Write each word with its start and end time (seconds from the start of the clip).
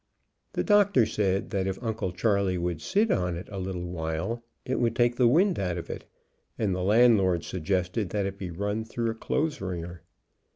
The 0.53 0.63
Doctor 0.63 1.05
said 1.05 1.53
if 1.53 1.77
Uncle 1.83 2.11
Charley 2.11 2.57
would 2.57 2.81
sit 2.81 3.11
on 3.11 3.35
it 3.35 3.47
a 3.51 3.59
little 3.59 3.85
while 3.87 4.43
it 4.65 4.79
would 4.79 4.95
take 4.95 5.15
the 5.17 5.27
wind 5.27 5.59
out 5.59 5.77
of 5.77 5.91
it, 5.91 6.05
and 6.57 6.73
the 6.73 6.81
Landlord 6.81 7.43
suggested 7.43 8.09
that 8.09 8.25
it 8.25 8.39
be 8.39 8.49
run 8.49 8.83
through 8.83 9.11
a 9.11 9.13
clothes 9.13 9.61
wringer. 9.61 10.01